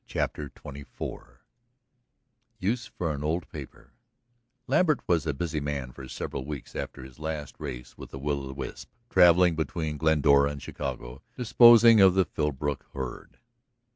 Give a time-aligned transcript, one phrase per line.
[0.07, 1.37] CHAPTER XXIV
[2.57, 3.93] USE FOR AN OLD PAPER
[4.65, 8.41] Lambert was a busy man for several weeks after his last race with the will
[8.43, 13.37] o' the wisp, traveling between Glendora and Chicago, disposing of the Philbrook herd.